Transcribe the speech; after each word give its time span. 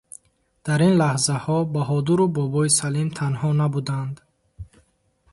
Дар 0.65 0.79
ин 0.87 0.93
лаҳзаҳо 1.01 1.57
Баҳодуру 1.73 2.25
бобои 2.37 2.69
Салим 2.79 3.07
танҳо 3.17 3.49
набуданд. 3.59 4.15